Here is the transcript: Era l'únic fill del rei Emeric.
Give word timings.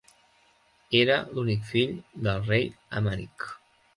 Era 0.99 1.17
l'únic 1.33 1.69
fill 1.73 1.93
del 2.27 2.43
rei 2.49 2.65
Emeric. 3.01 3.49